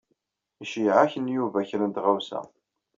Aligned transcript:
Iceyyeɛ-ak-n 0.63 1.31
Yuba 1.35 1.67
kra 1.69 1.85
n 1.87 1.91
tɣawsa. 1.95 2.39